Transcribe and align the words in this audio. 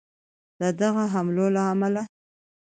د 0.61 0.61
دغه 0.81 1.03
حملو 1.13 1.47
له 1.55 1.61
امله 1.73 2.03